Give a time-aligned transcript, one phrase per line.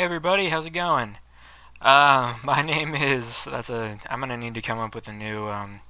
[0.00, 1.18] Hey everybody, how's it going?
[1.78, 3.44] Uh, my name is.
[3.44, 3.98] That's a.
[4.08, 5.80] I'm gonna need to come up with a new um,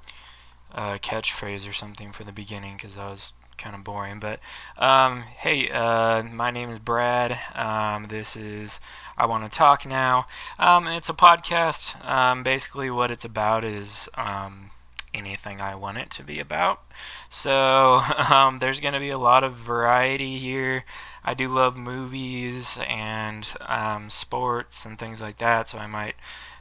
[0.74, 4.18] uh, catchphrase or something for the beginning because that was kind of boring.
[4.18, 4.40] But
[4.78, 7.38] um, hey, uh, my name is Brad.
[7.54, 8.80] Um, this is
[9.16, 10.26] I want to talk now.
[10.58, 12.04] Um, it's a podcast.
[12.04, 14.72] Um, basically, what it's about is um,
[15.12, 16.82] anything I want it to be about.
[17.28, 20.84] So um, there's going to be a lot of variety here.
[21.24, 26.14] I do love movies and um, sports and things like that, so I might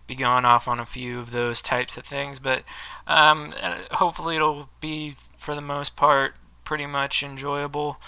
[0.07, 2.39] be going off on a few of those types of things.
[2.39, 2.63] But
[3.07, 3.53] um,
[3.91, 6.35] hopefully, it'll be for the most part
[6.65, 7.99] pretty much enjoyable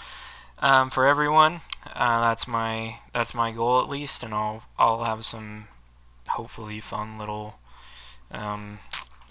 [0.58, 1.60] um, for everyone.
[1.94, 5.68] Uh, that's my that's my goal at least, and I'll I'll have some
[6.28, 7.58] hopefully fun little
[8.30, 8.78] um,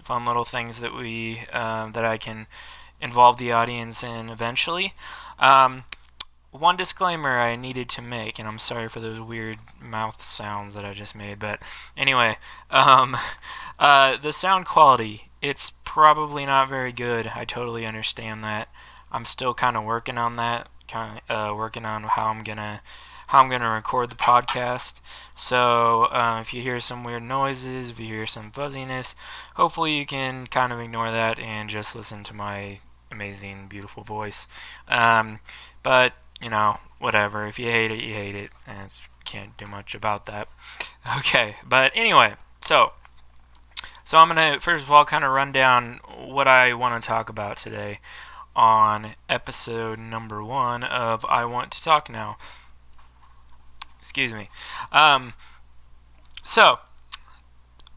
[0.03, 2.47] fun little things that we uh, that I can
[3.01, 4.93] involve the audience in eventually.
[5.39, 5.85] Um,
[6.51, 10.83] one disclaimer I needed to make, and I'm sorry for those weird mouth sounds that
[10.83, 11.61] I just made, but
[11.95, 12.37] anyway,
[12.69, 13.15] um,
[13.79, 17.31] uh, the sound quality, it's probably not very good.
[17.35, 18.67] I totally understand that.
[19.11, 22.81] I'm still kind of working on that, kind of uh, working on how I'm gonna
[23.31, 24.99] how I'm gonna record the podcast.
[25.35, 29.15] So uh, if you hear some weird noises, if you hear some fuzziness,
[29.55, 34.49] hopefully you can kind of ignore that and just listen to my amazing, beautiful voice.
[34.89, 35.39] Um,
[35.81, 37.47] but you know, whatever.
[37.47, 38.91] If you hate it, you hate it, and
[39.23, 40.47] can't do much about that.
[41.17, 42.91] Okay, but anyway, so
[44.03, 47.27] so I'm gonna first of all kind of run down what I want to talk
[47.27, 48.01] about today
[48.55, 52.37] on episode number one of I Want to Talk Now.
[54.01, 54.49] Excuse me.
[54.91, 55.33] Um,
[56.43, 56.79] so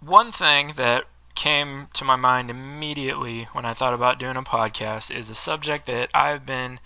[0.01, 5.15] one thing that came to my mind immediately when I thought about doing a podcast
[5.15, 6.79] is a subject that I've been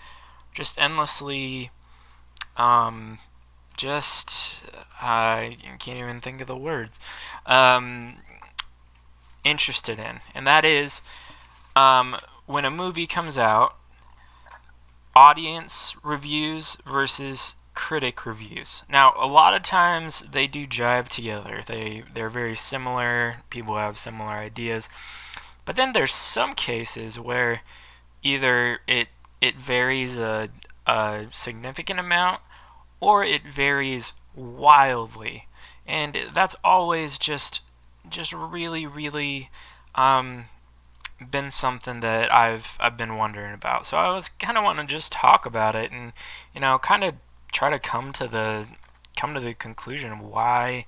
[0.53, 1.69] just endlessly,
[2.57, 3.19] um,
[3.77, 4.63] just
[5.01, 6.99] I can't even think of the words,
[7.45, 8.15] um,
[9.43, 11.01] interested in, and that is
[11.75, 12.15] um,
[12.45, 13.75] when a movie comes out,
[15.15, 18.83] audience reviews versus critic reviews.
[18.89, 21.63] Now, a lot of times they do jive together.
[21.65, 23.37] They they're very similar.
[23.49, 24.89] People have similar ideas.
[25.63, 27.61] But then there's some cases where
[28.21, 29.07] either it
[29.39, 30.49] it varies a,
[30.85, 32.41] a significant amount
[32.99, 35.47] or it varies wildly.
[35.87, 37.61] And that's always just
[38.09, 39.51] just really really
[39.95, 40.45] um,
[41.31, 43.87] been something that I've I've been wondering about.
[43.87, 46.11] So I was kind of wanting to just talk about it and
[46.53, 47.13] you know kind of
[47.51, 48.67] try to come to the
[49.17, 50.85] come to the conclusion why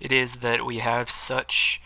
[0.00, 1.82] it is that we have such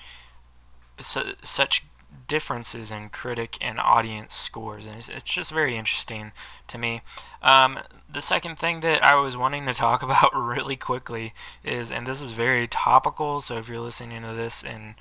[1.00, 1.84] su- such
[2.26, 6.32] differences in critic and audience scores, and it's, it's just very interesting
[6.66, 7.00] to me.
[7.42, 7.80] Um,
[8.10, 11.34] the second thing that I was wanting to talk about really quickly
[11.64, 14.94] is, and this is very topical, so if you're listening to this in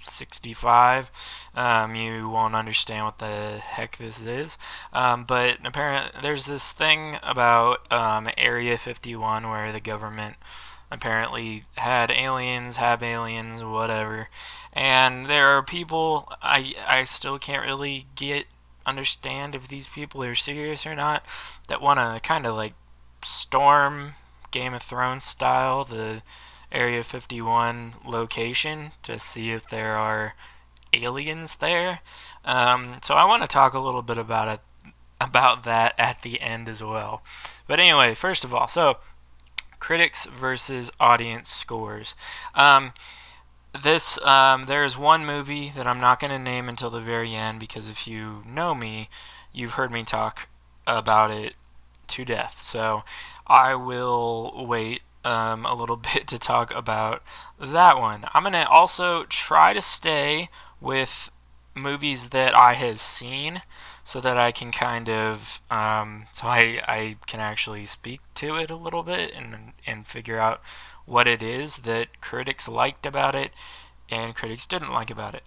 [0.00, 1.10] 2065,
[1.54, 4.58] um, you won't understand what the heck this is.
[4.92, 10.36] Um, but apparently, there's this thing about um, Area 51 where the government
[10.90, 14.28] apparently had aliens, have aliens, whatever.
[14.72, 18.46] And there are people I I still can't really get
[18.86, 21.24] understand if these people are serious or not
[21.68, 22.74] that want to kind of like
[23.22, 24.14] storm
[24.50, 26.22] Game of Thrones style the
[26.72, 30.34] Area 51 location to see if there are
[30.92, 32.00] aliens there.
[32.44, 34.60] Um, so I want to talk a little bit about it
[35.20, 37.22] about that at the end as well.
[37.66, 38.96] But anyway, first of all, so
[39.78, 42.14] critics versus audience scores.
[42.54, 42.92] Um,
[43.82, 47.34] this um, there is one movie that I'm not going to name until the very
[47.34, 49.08] end because if you know me,
[49.52, 50.48] you've heard me talk
[50.86, 51.54] about it
[52.08, 52.58] to death.
[52.60, 53.04] So
[53.46, 57.22] I will wait um, a little bit to talk about
[57.60, 58.24] that one.
[58.34, 60.48] I'm going to also try to stay
[60.80, 61.30] with
[61.74, 63.62] movies that I have seen
[64.02, 68.70] so that I can kind of um, so I, I can actually speak to it
[68.70, 70.60] a little bit and and figure out
[71.06, 73.52] what it is that critics liked about it
[74.10, 75.44] and critics didn't like about it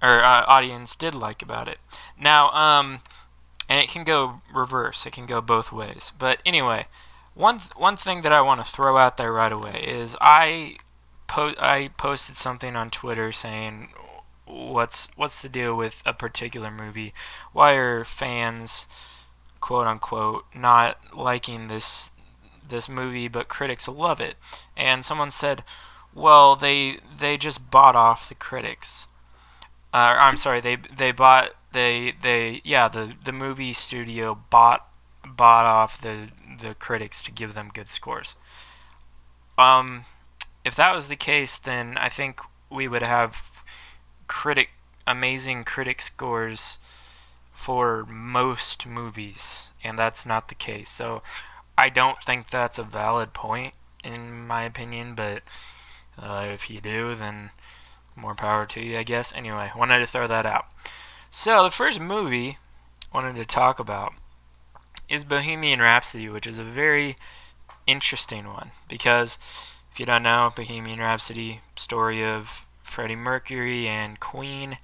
[0.00, 1.78] or uh, audience did like about it.
[2.18, 3.00] Now um,
[3.68, 5.04] and it can go reverse.
[5.04, 6.12] It can go both ways.
[6.18, 6.86] But anyway,
[7.38, 10.76] one one thing that I want to throw out there right away is I
[11.28, 13.90] po- I posted something on Twitter saying
[14.44, 17.14] what's what's the deal with a particular movie?
[17.52, 18.88] Why are fans,
[19.60, 22.10] quote unquote, not liking this
[22.68, 24.34] this movie, but critics love it?
[24.76, 25.62] And someone said,
[26.12, 29.06] well, they they just bought off the critics.
[29.94, 34.88] Uh, I'm sorry, they they bought they they yeah the the movie studio bought
[35.24, 38.34] bought off the the critics to give them good scores.
[39.56, 40.04] Um,
[40.64, 42.40] if that was the case, then I think
[42.70, 43.62] we would have
[44.26, 44.70] critic
[45.06, 46.78] amazing critic scores
[47.50, 50.90] for most movies, and that's not the case.
[50.90, 51.22] So
[51.76, 53.74] I don't think that's a valid point
[54.04, 55.42] in my opinion, but
[56.18, 57.50] uh, if you do, then
[58.16, 59.34] more power to you, I guess.
[59.34, 60.66] Anyway, wanted to throw that out.
[61.30, 62.58] So the first movie
[63.12, 64.14] I wanted to talk about
[65.08, 67.16] is Bohemian Rhapsody, which is a very
[67.86, 69.38] interesting one because
[69.92, 74.78] if you don't know, Bohemian Rhapsody, story of Freddie Mercury and Queen.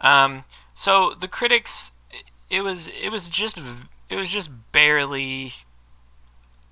[0.00, 0.44] Um,
[0.74, 1.92] so the critics,
[2.48, 3.58] it was it was just
[4.08, 5.52] it was just barely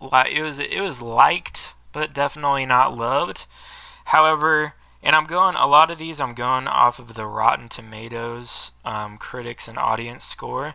[0.01, 3.47] like it was it was liked, but definitely not loved.
[4.07, 8.73] However, and I'm going a lot of these I'm going off of the Rotten Tomatoes
[8.85, 10.75] um, critics and audience score,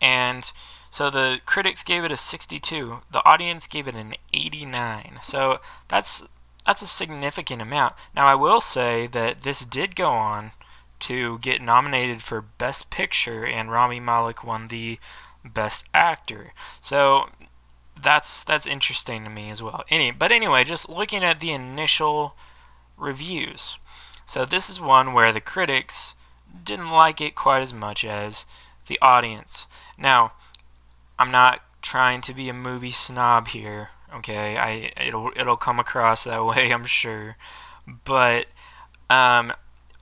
[0.00, 0.50] and
[0.94, 3.00] so the critics gave it a 62.
[3.10, 5.18] The audience gave it an 89.
[5.24, 5.58] So
[5.88, 6.28] that's
[6.64, 7.94] that's a significant amount.
[8.14, 10.52] Now I will say that this did go on
[11.00, 15.00] to get nominated for Best Picture, and Rami Malek won the
[15.44, 16.52] Best Actor.
[16.80, 17.28] So
[18.00, 19.82] that's that's interesting to me as well.
[19.90, 22.36] Any, but anyway, just looking at the initial
[22.96, 23.78] reviews.
[24.26, 26.14] So this is one where the critics
[26.62, 28.46] didn't like it quite as much as
[28.86, 29.66] the audience.
[29.98, 30.34] Now,
[31.18, 33.90] I'm not trying to be a movie snob here.
[34.14, 37.36] Okay, I it'll it'll come across that way, I'm sure.
[38.04, 38.46] But
[39.10, 39.52] um,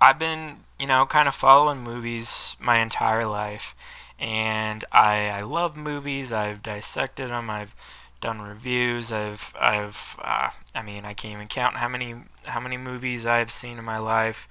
[0.01, 3.75] I've been you know kind of following movies my entire life,
[4.19, 6.33] and I I love movies.
[6.33, 7.51] I've dissected them.
[7.51, 7.75] I've
[8.21, 9.13] done reviews.
[9.13, 12.15] I've I've uh, I mean I can't even count how many
[12.45, 14.49] how many movies I've seen in my life,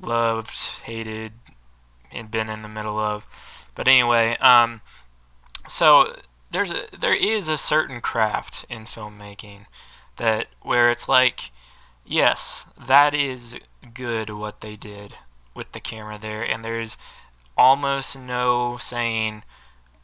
[0.00, 1.32] loved, hated,
[2.10, 3.26] and been in the middle of.
[3.74, 4.80] But anyway, um,
[5.68, 6.16] so
[6.50, 9.66] there's a, there is a certain craft in filmmaking
[10.16, 11.50] that where it's like
[12.04, 13.56] yes that is
[13.94, 15.14] good what they did
[15.54, 16.96] with the camera there and there's
[17.56, 19.42] almost no saying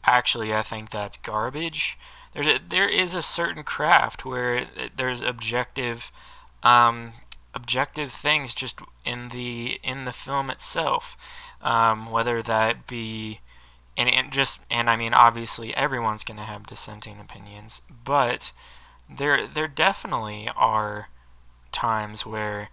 [0.07, 1.99] actually I think that's garbage.
[2.33, 6.11] There's a, there is a certain craft where there's objective
[6.63, 7.13] um,
[7.53, 11.17] objective things just in the in the film itself.
[11.61, 13.41] Um, whether that be
[13.97, 18.51] and, and just and I mean obviously everyone's going to have dissenting opinions, but
[19.09, 21.09] there there definitely are
[21.71, 22.69] times where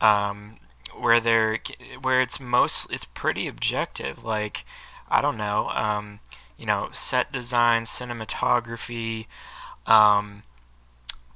[0.00, 0.58] um,
[0.96, 1.58] where there
[2.02, 4.22] where it's most it's pretty objective.
[4.22, 4.64] Like
[5.08, 6.20] I don't know um,
[6.58, 9.26] you know set design cinematography
[9.86, 10.42] um,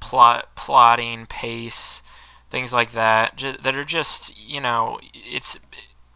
[0.01, 2.03] plot plotting pace
[2.51, 5.59] things like that that are just you know it's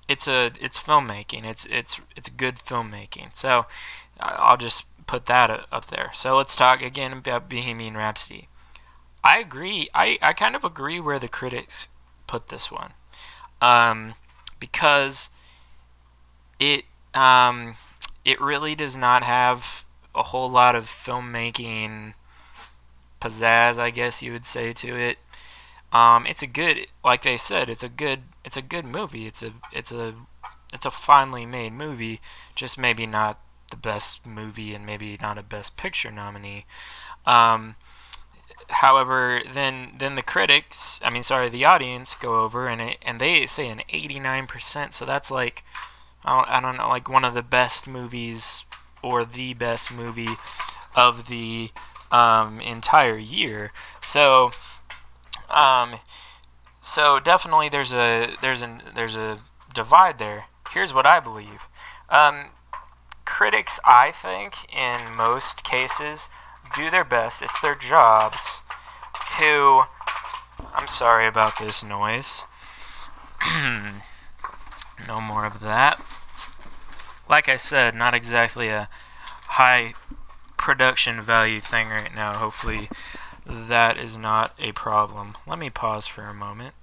[0.09, 1.45] it's a it's filmmaking.
[1.45, 3.35] It's it's it's good filmmaking.
[3.35, 3.67] So
[4.21, 6.11] I'll just put that up there.
[6.15, 8.49] So let's talk again about Bohemian Rhapsody.
[9.23, 9.89] I agree.
[9.95, 11.89] I, I kind of agree where the critics
[12.27, 12.93] put this one,
[13.61, 14.15] um,
[14.61, 15.31] because
[16.61, 17.75] it um,
[18.25, 22.15] it really does not have a whole lot of filmmaking
[23.21, 25.19] pizzazz, I guess you would say to it.
[25.93, 29.27] Um, it's a good, like they said, it's a good it's a good movie.
[29.27, 30.15] It's a it's a
[30.73, 32.21] it's a finely made movie,
[32.55, 33.41] just maybe not
[33.71, 36.65] the best movie and maybe not a best picture nominee.
[37.25, 37.77] Um,
[38.69, 43.21] however, then then the critics, I mean, sorry, the audience go over and it, and
[43.21, 44.93] they say an 89%.
[44.93, 45.65] So that's like
[46.25, 48.65] I don't, I don't know, like one of the best movies
[49.03, 50.37] or the best movie
[50.95, 51.71] of the
[52.11, 53.73] um, entire year.
[54.01, 54.51] So
[55.51, 56.01] um,
[56.81, 59.39] so definitely there's a there's a there's a
[59.75, 60.47] divide there.
[60.71, 61.69] Here's what I believe.
[62.09, 62.51] Um,
[63.25, 66.31] critics, I think, in most cases,
[66.75, 67.43] do their best.
[67.43, 68.63] It's their jobs
[69.39, 69.83] to.
[70.75, 72.45] I'm sorry about this noise.
[75.07, 76.01] no more of that.
[77.29, 78.89] Like I said, not exactly a
[79.49, 79.95] high
[80.57, 82.35] production value thing right now.
[82.35, 82.89] Hopefully,
[83.47, 85.37] that is not a problem.
[85.47, 86.75] Let me pause for a moment.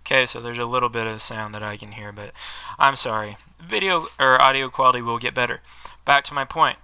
[0.00, 2.32] Okay, so there's a little bit of sound that I can hear, but
[2.78, 3.36] I'm sorry.
[3.60, 5.60] Video or audio quality will get better.
[6.04, 6.78] Back to my point.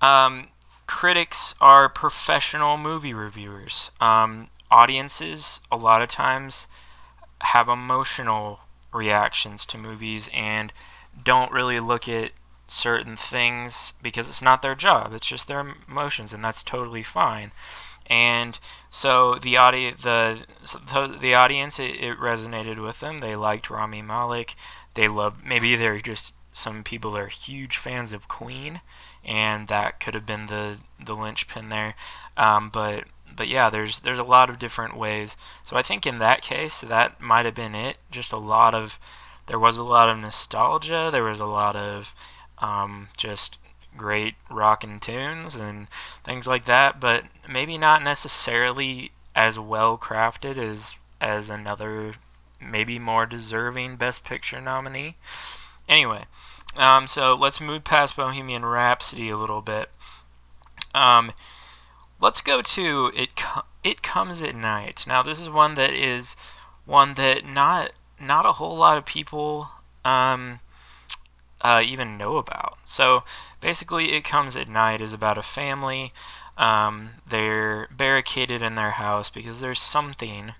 [0.00, 0.48] Um,
[0.86, 3.90] critics are professional movie reviewers.
[4.00, 6.68] Um, audiences, a lot of times,
[7.40, 8.60] have emotional
[8.92, 10.72] reactions to movies and
[11.24, 12.30] don't really look at
[12.72, 15.12] certain things because it's not their job.
[15.12, 17.52] It's just their emotions, and that's totally fine.
[18.06, 18.58] And
[18.90, 20.44] so the audi- the
[21.20, 23.20] the audience it, it, resonated with them.
[23.20, 24.54] They liked Rami Malek.
[24.94, 28.80] They loved maybe they're just some people are huge fans of Queen,
[29.24, 31.94] and that could have been the the linchpin there.
[32.36, 35.36] Um, but but yeah, there's there's a lot of different ways.
[35.64, 37.98] So I think in that case, that might have been it.
[38.10, 38.98] Just a lot of
[39.46, 41.08] there was a lot of nostalgia.
[41.12, 42.14] There was a lot of
[42.62, 43.58] um, just
[43.96, 45.90] great rockin' tunes and
[46.24, 46.98] things like that.
[46.98, 52.14] But maybe not necessarily as well crafted as as another
[52.60, 55.16] maybe more deserving Best Picture nominee.
[55.88, 56.24] Anyway,
[56.76, 59.90] um, so let's move past Bohemian Rhapsody a little bit.
[60.94, 61.32] Um,
[62.20, 63.30] let's go to it.
[63.82, 65.04] It comes at night.
[65.06, 66.36] Now, this is one that is
[66.86, 69.68] one that not not a whole lot of people
[70.04, 70.60] um,
[71.62, 72.78] uh, even know about.
[72.84, 73.24] So
[73.60, 76.12] basically, it comes at night is about a family.
[76.58, 80.52] Um, they're barricaded in their house because there's something,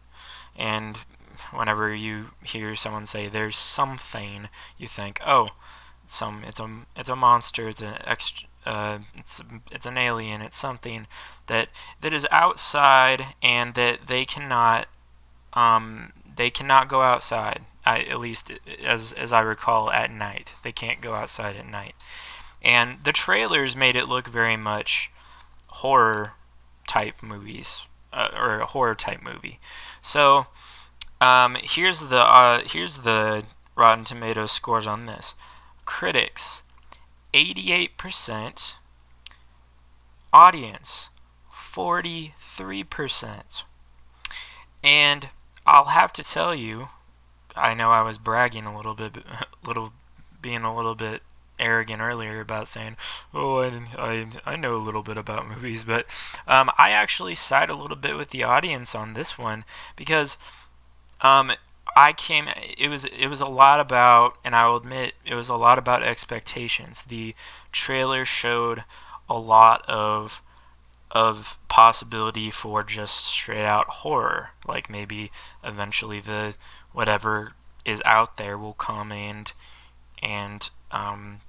[0.56, 0.98] and
[1.52, 5.50] whenever you hear someone say there's something, you think, oh,
[6.06, 10.56] some it's a it's a monster, it's an extra, uh, it's it's an alien, it's
[10.56, 11.06] something
[11.46, 11.68] that
[12.00, 14.86] that is outside and that they cannot
[15.54, 17.60] um, they cannot go outside.
[17.84, 18.52] I, at least
[18.84, 21.94] as as I recall, at night they can't go outside at night.
[22.62, 25.10] And the trailers made it look very much
[25.66, 26.34] horror
[26.86, 29.58] type movies uh, or a horror type movie.
[30.00, 30.46] So
[31.20, 35.34] um, here's the uh, here's the Rotten Tomatoes scores on this.
[35.84, 36.62] Critics,
[37.34, 38.74] 88%.
[40.34, 41.10] Audience,
[41.52, 43.64] 43%.
[44.82, 45.28] And
[45.66, 46.88] I'll have to tell you,
[47.56, 49.18] I know I was bragging a little bit,
[49.66, 49.92] little
[50.40, 51.22] being a little bit
[51.58, 52.96] arrogant earlier about saying,
[53.32, 56.06] "Oh, I, I, I know a little bit about movies," but
[56.46, 59.64] um, I actually side a little bit with the audience on this one
[59.96, 60.36] because
[61.20, 61.52] um,
[61.96, 62.48] I came.
[62.78, 65.78] It was it was a lot about, and I will admit, it was a lot
[65.78, 67.04] about expectations.
[67.04, 67.34] The
[67.70, 68.84] trailer showed
[69.28, 70.42] a lot of
[71.12, 74.50] of possibility for just straight out horror.
[74.66, 75.30] Like maybe
[75.62, 76.54] eventually the
[76.92, 77.52] whatever
[77.84, 79.52] is out there will come and
[80.22, 81.40] and um,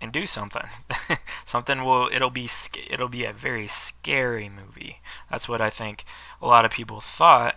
[0.00, 0.66] and do something.
[1.44, 2.48] something will it'll be
[2.90, 5.00] it'll be a very scary movie.
[5.30, 6.04] That's what I think
[6.40, 7.56] a lot of people thought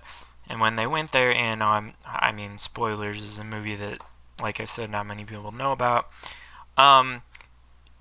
[0.50, 4.02] and when they went there, and um, I mean, spoilers is a movie that,
[4.42, 6.08] like I said, not many people know about.
[6.78, 7.24] Um,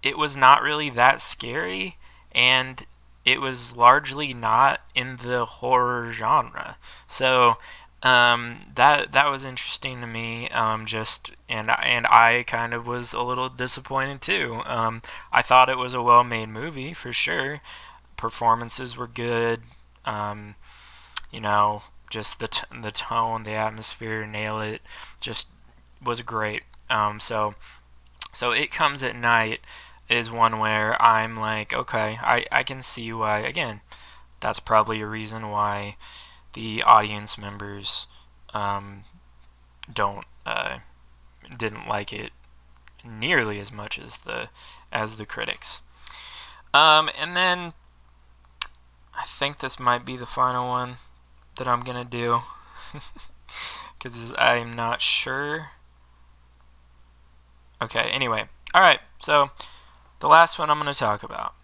[0.03, 1.97] it was not really that scary,
[2.33, 2.87] and
[3.27, 6.79] it was largely not in the horror genre.
[7.09, 7.57] So
[8.03, 10.49] um, that that was interesting to me.
[10.51, 14.63] Um, just and and I kind of was a little disappointed too.
[14.65, 15.03] Um,
[15.33, 17.61] I thought it was a well-made movie for sure.
[18.17, 19.61] Performances were good.
[20.05, 20.55] Um,
[21.33, 24.83] you know, just the t- the tone, the atmosphere, nail it.
[25.21, 25.49] Just
[26.03, 26.63] was great.
[26.89, 27.57] Um, so
[28.33, 29.61] so it comes at night
[30.09, 33.41] is one where I'm like, okay, I, I can see why.
[33.41, 33.81] Again,
[34.41, 35.97] that's probably a reason why
[36.53, 38.07] the audience members
[38.55, 39.05] um,
[39.93, 40.79] don't uh,
[41.57, 42.31] didn't like it
[43.05, 44.49] nearly as much as the
[44.93, 45.81] as the critics.
[46.73, 47.73] Um, and then
[49.15, 50.97] I think this might be the final one
[51.57, 52.41] that I'm gonna do
[54.03, 55.69] because I'm not sure.
[57.81, 58.45] Okay, anyway.
[58.75, 59.51] Alright, so
[60.21, 61.55] the last one I'm going to talk about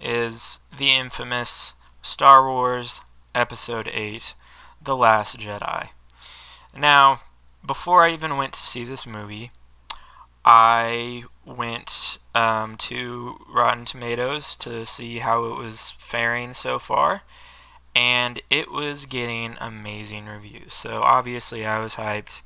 [0.00, 3.00] is the infamous Star Wars
[3.34, 4.34] Episode 8
[4.82, 5.88] The Last Jedi.
[6.76, 7.20] Now,
[7.64, 9.50] before I even went to see this movie,
[10.44, 17.22] I went um, to Rotten Tomatoes to see how it was faring so far
[17.96, 20.74] and it was getting amazing reviews.
[20.74, 22.42] So obviously, I was hyped.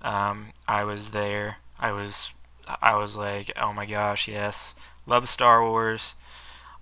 [0.00, 1.58] Um, I was there.
[1.78, 2.32] I was,
[2.80, 4.74] I was like, oh my gosh, yes,
[5.06, 6.14] love Star Wars.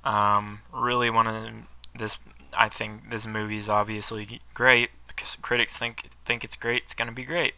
[0.05, 1.53] Um, really want to.
[1.99, 2.19] This,
[2.57, 6.83] I think this movie is obviously great because critics think think it's great.
[6.85, 7.55] It's gonna be great.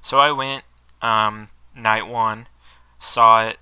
[0.00, 0.64] So I went
[1.00, 2.46] um, night one,
[2.98, 3.58] saw it,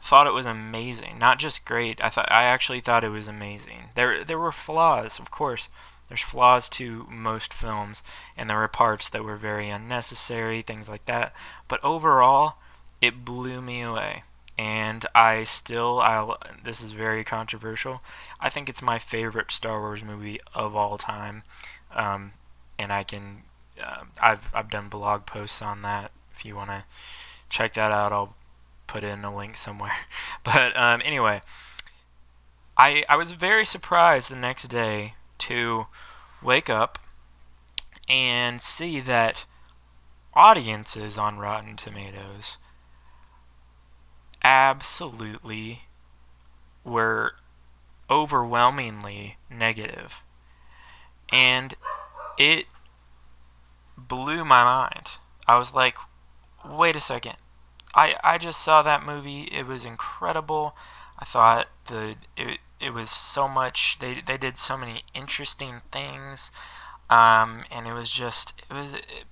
[0.00, 1.18] thought it was amazing.
[1.18, 2.02] Not just great.
[2.02, 3.90] I thought I actually thought it was amazing.
[3.94, 5.68] There there were flaws, of course.
[6.08, 8.02] There's flaws to most films,
[8.36, 11.32] and there were parts that were very unnecessary, things like that.
[11.68, 12.58] But overall,
[13.02, 14.22] it blew me away.
[14.56, 18.00] And I still, I'll, this is very controversial.
[18.40, 21.42] I think it's my favorite Star Wars movie of all time.
[21.94, 22.32] Um,
[22.78, 23.42] and I can,
[23.82, 26.12] uh, I've, I've done blog posts on that.
[26.32, 26.84] If you want to
[27.48, 28.36] check that out, I'll
[28.86, 29.92] put in a link somewhere.
[30.44, 31.40] But um, anyway,
[32.76, 35.86] I, I was very surprised the next day to
[36.42, 36.98] wake up
[38.08, 39.46] and see that
[40.34, 42.58] audiences on Rotten Tomatoes
[44.42, 45.82] absolutely
[46.84, 47.34] were
[48.10, 50.22] overwhelmingly negative.
[51.30, 51.74] And
[52.38, 52.66] it
[53.96, 55.12] blew my mind.
[55.46, 55.96] I was like,
[56.68, 57.36] wait a second.
[57.94, 59.42] I, I just saw that movie.
[59.42, 60.76] It was incredible.
[61.18, 66.50] I thought the it, it was so much they, they did so many interesting things
[67.12, 69.24] um, and it was just it was it,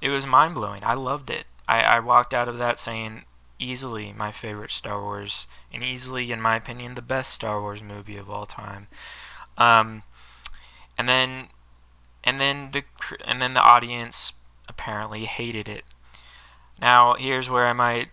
[0.00, 0.82] it was mind blowing.
[0.82, 1.44] I loved it.
[1.68, 3.24] I, I walked out of that saying
[3.62, 8.16] easily my favorite Star Wars and easily in my opinion the best Star Wars movie
[8.16, 8.88] of all time.
[9.56, 10.02] Um,
[10.98, 11.48] and then
[12.24, 12.84] and then the
[13.24, 14.34] and then the audience
[14.68, 15.84] apparently hated it.
[16.80, 18.08] Now, here's where I might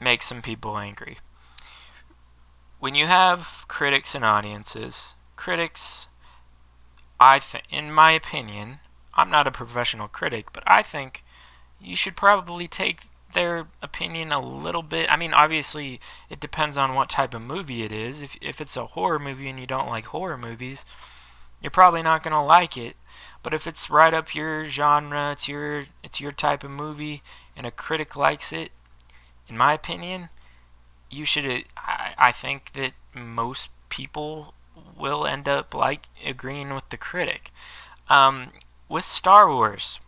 [0.00, 1.18] make some people angry.
[2.78, 6.08] When you have critics and audiences, critics
[7.20, 8.78] I think in my opinion,
[9.14, 11.24] I'm not a professional critic, but I think
[11.80, 15.10] you should probably take their opinion a little bit.
[15.10, 18.22] I mean, obviously, it depends on what type of movie it is.
[18.22, 20.86] If if it's a horror movie and you don't like horror movies,
[21.62, 22.96] you're probably not going to like it.
[23.42, 27.22] But if it's right up your genre, it's your it's your type of movie
[27.56, 28.70] and a critic likes it,
[29.48, 30.28] in my opinion,
[31.10, 34.54] you should I, I think that most people
[34.96, 37.50] will end up like agreeing with the critic.
[38.08, 38.52] Um,
[38.88, 40.00] with Star Wars,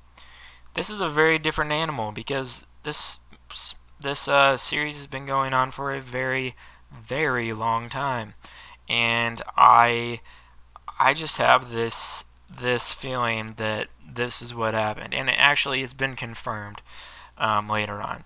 [0.75, 3.21] this is a very different animal because this
[4.01, 6.55] this uh, series has been going on for a very
[6.91, 8.35] very long time,
[8.89, 10.21] and I
[10.99, 15.95] I just have this this feeling that this is what happened, and it actually has
[15.95, 16.83] been confirmed
[17.39, 18.25] um, later on.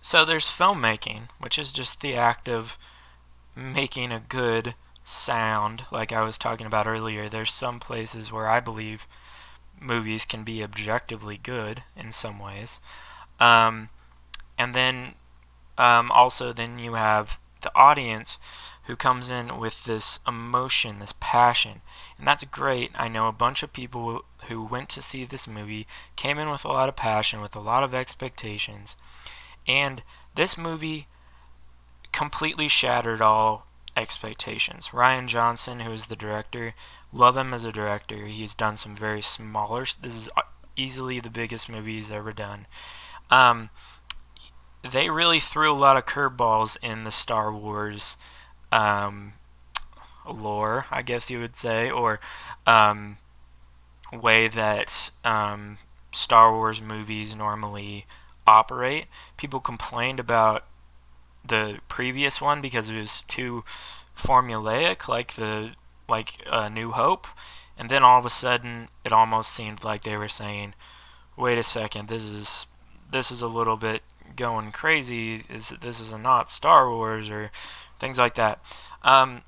[0.00, 2.78] So there's filmmaking, which is just the act of
[3.54, 4.74] making a good
[5.04, 7.28] sound, like I was talking about earlier.
[7.28, 9.06] There's some places where I believe
[9.80, 12.80] movies can be objectively good in some ways.
[13.40, 13.88] Um,
[14.58, 15.14] and then
[15.78, 18.38] um, also, then you have the audience
[18.84, 21.82] who comes in with this emotion, this passion.
[22.18, 22.92] And that's great.
[22.94, 26.64] I know a bunch of people who went to see this movie came in with
[26.64, 28.96] a lot of passion, with a lot of expectations.
[29.66, 30.02] And
[30.36, 31.08] this movie
[32.12, 34.88] completely shattered all expectations.
[34.88, 36.74] Rian Johnson, who is the director,
[37.12, 38.26] love him as a director.
[38.26, 39.80] He's done some very smaller.
[39.80, 40.42] This is uh,
[40.76, 42.66] easily the biggest movie he's ever done.
[43.30, 43.70] Um,
[44.90, 48.16] they really threw a lot of curveballs in the Star Wars
[48.72, 49.34] um,
[50.28, 52.20] lore, I guess you would say, or
[52.66, 53.18] um,
[54.12, 55.78] way that um,
[56.12, 58.06] Star Wars movies normally
[58.46, 59.06] operate.
[59.36, 60.64] People complained about
[61.44, 63.64] the previous one because it was too
[64.16, 65.72] formulaic, like the
[66.08, 67.26] like uh, New Hope,
[67.76, 70.74] and then all of a sudden it almost seemed like they were saying,
[71.36, 72.66] "Wait a second, this is
[73.16, 74.02] this is a little bit
[74.36, 75.42] going crazy.
[75.48, 77.50] Is this is not Star Wars or
[77.98, 78.60] things like that?"
[79.02, 79.42] Um,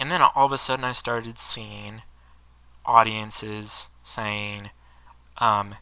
[0.00, 2.02] and then all of a sudden I started seeing
[2.86, 4.70] audiences saying,
[5.38, 5.76] um,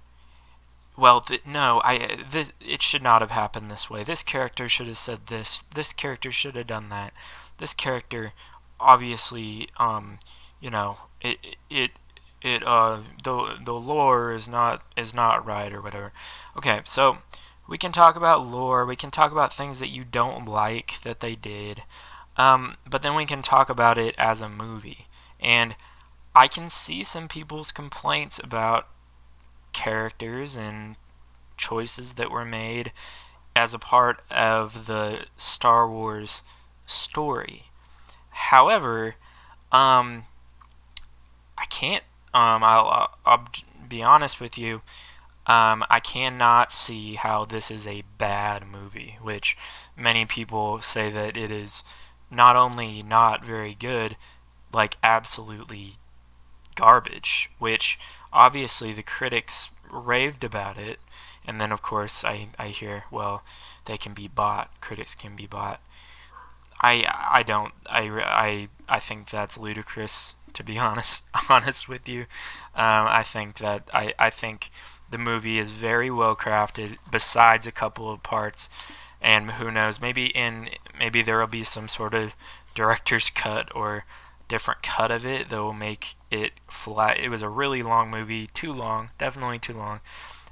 [0.96, 4.02] well, th- no, I this, it should not have happened this way.
[4.02, 5.62] This character should have said this.
[5.74, 7.12] This character should have done that.
[7.58, 8.32] This character,
[8.80, 10.18] obviously, um,
[10.60, 11.92] you know, it it
[12.46, 16.12] it uh the the lore is not is not right or whatever.
[16.56, 17.18] Okay, so
[17.68, 18.86] we can talk about lore.
[18.86, 21.82] We can talk about things that you don't like that they did.
[22.36, 25.06] Um, but then we can talk about it as a movie.
[25.40, 25.74] And
[26.34, 28.86] I can see some people's complaints about
[29.72, 30.96] characters and
[31.56, 32.92] choices that were made
[33.56, 36.42] as a part of the Star Wars
[36.86, 37.64] story.
[38.30, 39.16] However,
[39.72, 40.24] um,
[41.58, 42.04] I can't.
[42.36, 43.48] Um, I'll, I'll
[43.88, 44.82] be honest with you.
[45.46, 49.56] Um, I cannot see how this is a bad movie, which
[49.96, 51.82] many people say that it is
[52.30, 54.16] not only not very good,
[54.70, 55.94] like absolutely
[56.74, 57.98] garbage, which
[58.34, 60.98] obviously the critics raved about it.
[61.46, 63.42] And then, of course, I, I hear, well,
[63.86, 64.68] they can be bought.
[64.82, 65.80] Critics can be bought.
[66.82, 67.72] I, I don't.
[67.86, 72.22] I, I, I think that's ludicrous, to be honest, honest with you.
[72.74, 74.70] Um, I think that, I, I think
[75.10, 78.68] the movie is very well crafted, besides a couple of parts.
[79.20, 82.34] And who knows, maybe in, maybe there will be some sort of
[82.74, 84.04] director's cut or
[84.48, 87.18] different cut of it that will make it flat.
[87.18, 90.00] It was a really long movie, too long, definitely too long.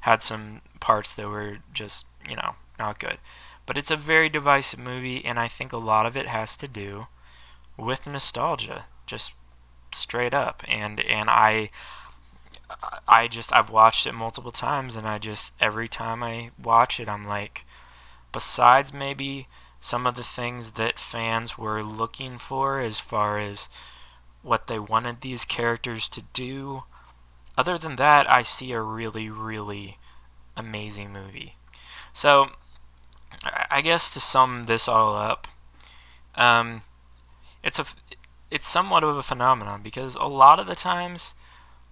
[0.00, 3.18] Had some parts that were just, you know, not good.
[3.66, 6.68] But it's a very divisive movie, and I think a lot of it has to
[6.68, 7.06] do
[7.76, 9.32] with nostalgia, just
[9.94, 10.62] straight up.
[10.68, 11.70] And and I,
[13.06, 17.08] I just I've watched it multiple times, and I just every time I watch it,
[17.08, 17.64] I'm like,
[18.32, 19.48] besides maybe
[19.80, 23.68] some of the things that fans were looking for as far as
[24.40, 26.84] what they wanted these characters to do.
[27.56, 29.98] Other than that, I see a really, really
[30.56, 31.56] amazing movie.
[32.12, 32.50] So,
[33.70, 35.46] I guess to sum this all up,
[36.34, 36.80] um,
[37.62, 37.84] it's a
[38.54, 41.34] it's somewhat of a phenomenon because a lot of the times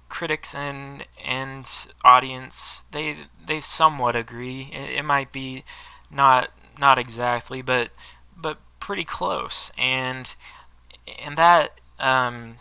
[0.09, 4.70] critics and and audience they they somewhat agree.
[4.72, 5.64] It, it might be
[6.09, 7.90] not not exactly, but
[8.37, 10.37] but pretty close, and
[11.25, 12.59] and that um,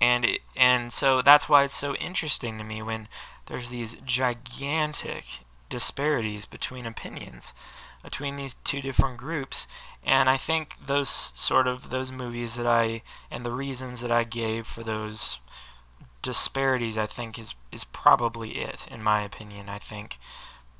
[0.00, 3.08] and it, and so that's why it's so interesting to me when
[3.46, 5.24] there's these gigantic
[5.68, 7.52] disparities between opinions
[8.02, 9.66] between these two different groups
[10.04, 14.24] and I think those sort of those movies that I and the reasons that I
[14.24, 15.40] gave for those
[16.22, 19.68] disparities I think is is probably it in my opinion.
[19.68, 20.18] I think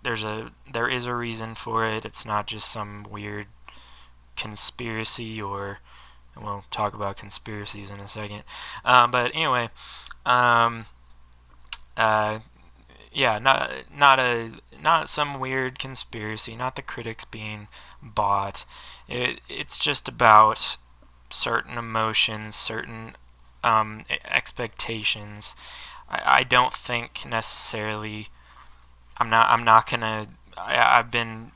[0.02, 2.04] there's a there is a reason for it.
[2.04, 3.46] It's not just some weird
[4.37, 5.80] conspiracy or
[6.40, 8.42] we'll talk about conspiracies in a second.
[8.85, 9.68] Um, but anyway
[10.24, 10.87] um,
[11.96, 12.40] uh,
[13.12, 14.52] yeah not not a
[14.83, 17.68] not some weird conspiracy not the critics being
[18.02, 18.64] bought
[19.11, 20.77] it, it's just about
[21.31, 23.16] certain emotions certain
[23.62, 25.55] um, expectations
[26.09, 28.29] I, I don't think necessarily
[29.18, 31.53] I'm not I'm not gonna I, I've been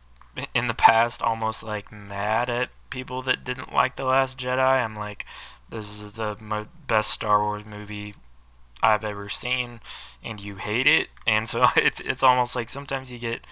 [0.54, 4.58] in the past almost like mad at people that didn't like the Last Jedi.
[4.84, 5.26] I'm like,
[5.68, 8.14] this is the mo- best Star Wars movie
[8.82, 9.80] I've ever seen,
[10.22, 11.08] and you hate it.
[11.26, 13.46] And so it's it's almost like sometimes you get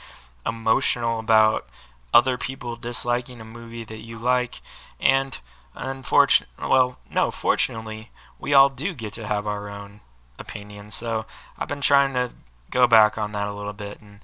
[0.47, 1.67] emotional about
[2.13, 4.61] other people disliking a movie that you like,
[5.01, 5.39] and
[5.75, 10.01] unfortunately, well, no, fortunately, we all do get to have our own
[10.39, 10.95] opinions.
[10.95, 11.27] So
[11.59, 12.35] I've been trying to
[12.71, 14.21] go back on that a little bit and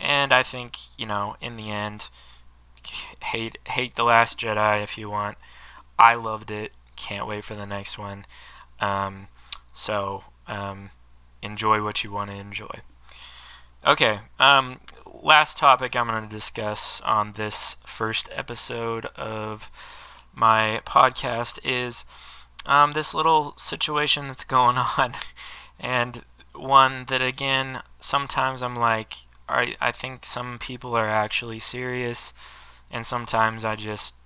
[0.00, 2.08] and I think you know in the end
[3.22, 5.38] hate hate the last Jedi if you want.
[5.98, 6.72] I loved it.
[6.96, 8.24] Can't wait for the next one.
[8.80, 9.28] Um,
[9.72, 10.90] so um,
[11.42, 12.80] enjoy what you want to enjoy.
[13.86, 14.80] Okay um,
[15.22, 19.70] last topic I'm going to discuss on this first episode of
[20.34, 22.04] my podcast is
[22.66, 25.14] um, this little situation that's going on
[25.78, 26.22] and
[26.54, 29.14] one that again sometimes I'm like
[29.48, 32.34] I I think some people are actually serious
[32.90, 34.16] and sometimes I just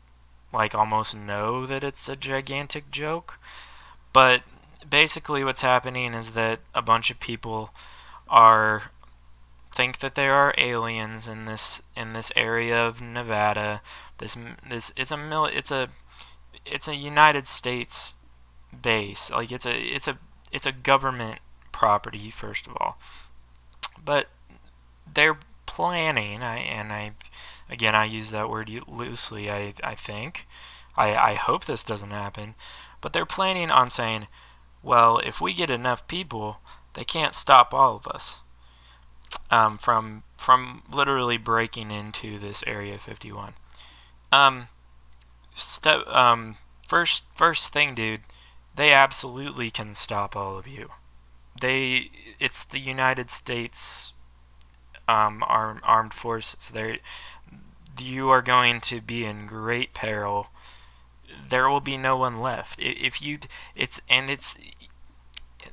[0.53, 3.39] like almost know that it's a gigantic joke.
[4.15, 4.43] But
[4.89, 7.71] basically what's happening is that a bunch of people
[8.29, 8.91] are
[9.77, 13.83] think that there are aliens in this in this area of Nevada.
[14.17, 14.37] This
[14.67, 15.91] this it's a mil, it's a
[16.65, 18.15] it's a United States
[18.83, 19.31] base.
[19.31, 20.19] Like it's a it's a
[20.51, 21.41] it's a government
[21.73, 22.99] property first of all.
[24.03, 24.29] But
[25.13, 27.13] they're planning, I, and I,
[27.69, 29.51] again, I use that word loosely.
[29.51, 30.47] I, I think,
[30.97, 32.55] I, I hope this doesn't happen,
[33.01, 34.29] but they're planning on saying,
[34.83, 36.59] well, if we get enough people,
[36.95, 38.41] they can't stop all of us
[39.51, 43.55] um, from from literally breaking into this area 51.
[44.33, 44.69] Um,
[45.55, 48.23] step um, first first thing, dude,
[48.75, 50.91] they absolutely can stop all of you
[51.61, 54.13] they it's the United States
[55.09, 56.71] um, arm, armed forces.
[56.71, 56.99] There,
[57.99, 60.49] you are going to be in great peril.
[61.49, 62.79] There will be no one left.
[62.81, 63.39] If you,
[63.75, 64.59] it's and it's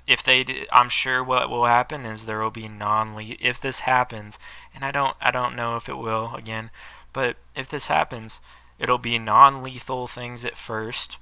[0.07, 3.81] if they I'm sure what will happen is there will be non le if this
[3.81, 4.39] happens
[4.73, 6.69] and I don't I don't know if it will again
[7.11, 8.39] but if this happens
[8.79, 11.17] it'll be non-lethal things at first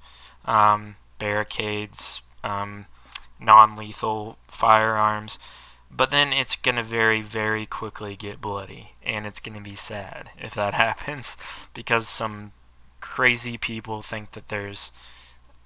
[0.46, 2.86] um, barricades um,
[3.40, 5.40] non lethal firearms.
[5.94, 8.94] But then it's going to very, very quickly get bloody.
[9.04, 11.38] And it's going to be sad if that happens
[11.74, 12.54] because some
[13.00, 14.94] crazy people think that there's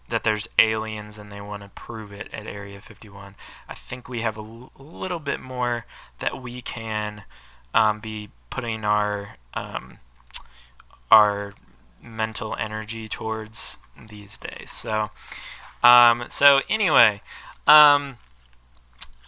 [0.10, 3.36] that there's aliens and they want to prove it at Area 51.
[3.68, 5.86] I think we have a l- little bit more
[6.20, 7.24] that we can
[7.74, 9.98] um, be putting our um,
[11.12, 11.54] our
[12.02, 13.78] mental energy towards
[14.10, 14.72] these days.
[14.72, 15.10] So,
[15.84, 17.22] um, so anyway,
[17.68, 18.18] um,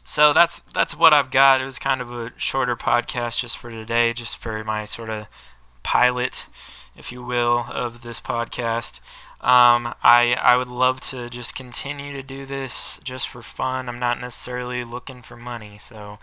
[0.03, 1.61] so that's that's what I've got.
[1.61, 5.27] It was kind of a shorter podcast just for today, just for my sort of
[5.83, 6.47] pilot,
[6.95, 8.99] if you will, of this podcast.
[9.39, 13.88] Um, I I would love to just continue to do this just for fun.
[13.88, 16.19] I'm not necessarily looking for money, so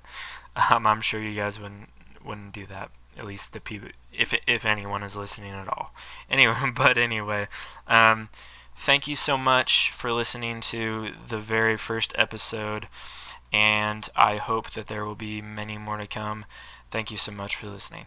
[0.72, 1.90] um, I'm sure you guys wouldn't
[2.24, 2.92] wouldn't do that.
[3.20, 5.94] At least the people, if if anyone is listening at all.
[6.30, 7.48] Anyway, but anyway,
[7.88, 8.30] um,
[8.76, 12.88] thank you so much for listening to the very first episode,
[13.52, 16.46] and I hope that there will be many more to come.
[16.92, 18.06] Thank you so much for listening.